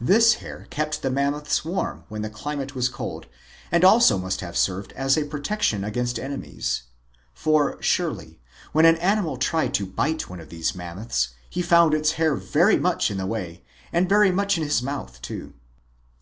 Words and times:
This 0.00 0.36
hair 0.36 0.66
kept 0.70 1.02
the 1.02 1.10
Mammoths 1.10 1.62
warm 1.62 2.04
when 2.08 2.22
the 2.22 2.30
cli 2.30 2.56
mate 2.56 2.74
was 2.74 2.88
cold 2.88 3.26
and 3.70 3.84
also 3.84 4.16
must 4.16 4.40
have 4.40 4.56
served 4.56 4.92
as 4.92 5.18
a 5.18 5.26
protec 5.26 5.60
tion 5.60 5.84
against 5.84 6.18
enemies. 6.18 6.84
For 7.34 7.76
surely 7.82 8.40
when 8.72 8.86
an 8.86 8.96
animal 8.96 9.36
tried 9.36 9.74
to 9.74 9.84
bite 9.84 10.30
one 10.30 10.40
of 10.40 10.48
these 10.48 10.74
Mammoths 10.74 11.28
he 11.50 11.60
found 11.60 11.92
its 11.92 12.12
hair 12.12 12.36
very 12.36 12.78
much 12.78 13.10
in 13.10 13.18
his 13.18 13.26
way, 13.28 13.64
and 13.92 14.08
very 14.08 14.32
much 14.32 14.56
in 14.56 14.64
his 14.64 14.80
mouth, 14.82 15.20
too. 15.20 15.52